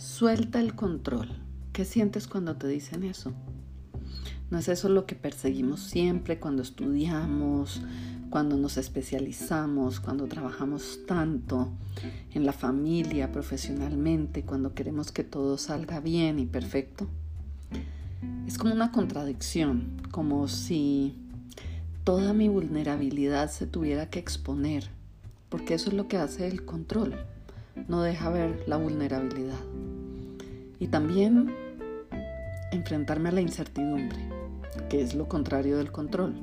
[0.00, 1.28] Suelta el control.
[1.74, 3.34] ¿Qué sientes cuando te dicen eso?
[4.48, 7.82] ¿No es eso lo que perseguimos siempre cuando estudiamos,
[8.30, 11.68] cuando nos especializamos, cuando trabajamos tanto
[12.32, 17.06] en la familia, profesionalmente, cuando queremos que todo salga bien y perfecto?
[18.46, 21.14] Es como una contradicción, como si
[22.04, 24.88] toda mi vulnerabilidad se tuviera que exponer,
[25.50, 27.16] porque eso es lo que hace el control,
[27.86, 29.60] no deja ver la vulnerabilidad.
[30.80, 31.54] Y también
[32.72, 34.18] enfrentarme a la incertidumbre,
[34.88, 36.34] que es lo contrario del control.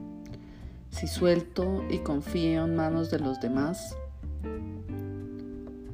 [0.92, 3.96] Si suelto y confío en manos de los demás,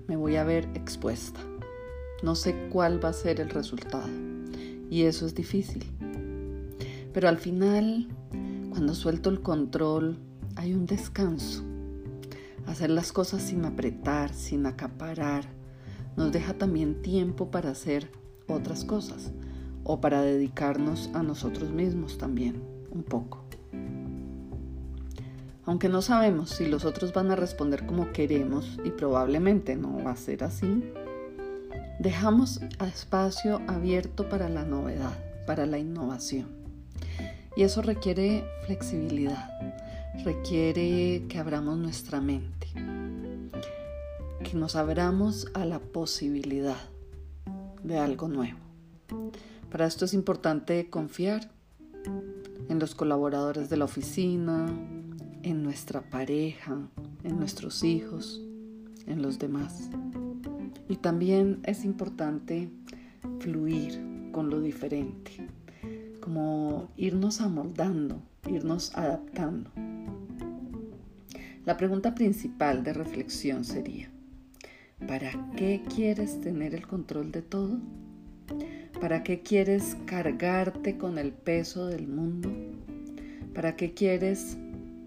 [0.07, 1.39] me voy a ver expuesta.
[2.21, 4.07] No sé cuál va a ser el resultado.
[4.89, 5.85] Y eso es difícil.
[7.13, 8.07] Pero al final,
[8.69, 10.17] cuando suelto el control,
[10.55, 11.63] hay un descanso.
[12.65, 15.45] Hacer las cosas sin apretar, sin acaparar,
[16.15, 18.09] nos deja también tiempo para hacer
[18.47, 19.31] otras cosas
[19.83, 23.43] o para dedicarnos a nosotros mismos también, un poco.
[25.65, 30.11] Aunque no sabemos si los otros van a responder como queremos y probablemente no va
[30.11, 30.83] a ser así,
[31.99, 36.47] dejamos espacio abierto para la novedad, para la innovación.
[37.55, 39.49] Y eso requiere flexibilidad,
[40.25, 42.67] requiere que abramos nuestra mente,
[44.43, 46.92] que nos abramos a la posibilidad
[47.83, 48.59] de algo nuevo.
[49.69, 51.51] Para esto es importante confiar
[52.69, 54.65] en los colaboradores de la oficina,
[55.43, 56.77] en nuestra pareja,
[57.23, 58.41] en nuestros hijos,
[59.05, 59.89] en los demás.
[60.87, 62.69] Y también es importante
[63.39, 63.99] fluir
[64.31, 65.47] con lo diferente,
[66.21, 69.71] como irnos amoldando, irnos adaptando.
[71.65, 74.12] La pregunta principal de reflexión sería,
[74.99, 77.77] ¿Para qué quieres tener el control de todo?
[79.01, 82.49] ¿Para qué quieres cargarte con el peso del mundo?
[83.53, 84.57] ¿Para qué quieres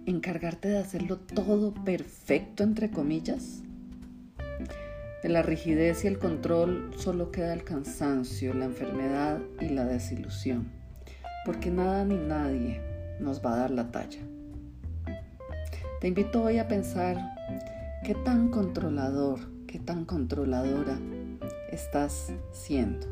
[0.05, 3.63] encargarte de hacerlo todo perfecto, entre comillas?
[5.23, 10.69] De la rigidez y el control solo queda el cansancio, la enfermedad y la desilusión,
[11.47, 12.83] porque nada ni nadie
[13.19, 14.21] nos va a dar la talla.
[16.03, 17.17] Te invito hoy a pensar
[18.05, 20.99] qué tan controlador qué tan controladora
[21.71, 23.07] estás siendo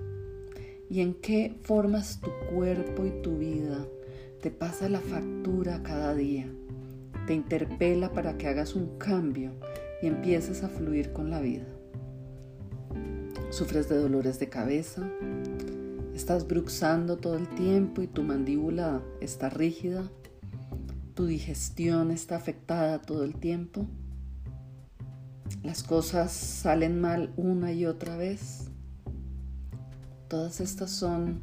[0.88, 3.84] y en qué formas tu cuerpo y tu vida
[4.40, 6.46] te pasa la factura cada día,
[7.26, 9.52] te interpela para que hagas un cambio
[10.02, 11.66] y empieces a fluir con la vida.
[13.50, 15.08] Sufres de dolores de cabeza,
[16.14, 20.10] estás bruxando todo el tiempo y tu mandíbula está rígida,
[21.14, 23.86] tu digestión está afectada todo el tiempo
[25.62, 28.70] las cosas salen mal una y otra vez.
[30.28, 31.42] Todas estas son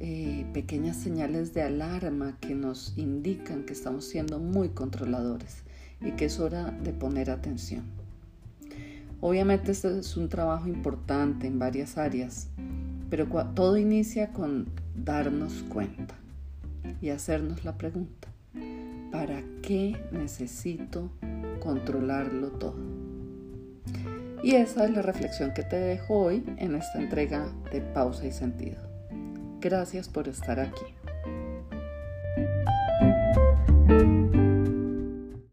[0.00, 5.62] eh, pequeñas señales de alarma que nos indican que estamos siendo muy controladores
[6.00, 7.84] y que es hora de poner atención.
[9.20, 12.48] Obviamente este es un trabajo importante en varias áreas,
[13.10, 16.14] pero todo inicia con darnos cuenta
[17.00, 18.28] y hacernos la pregunta,
[19.10, 21.10] ¿para qué necesito
[21.60, 23.03] controlarlo todo?
[24.44, 28.30] Y esa es la reflexión que te dejo hoy en esta entrega de pausa y
[28.30, 28.76] sentido.
[29.58, 30.84] Gracias por estar aquí.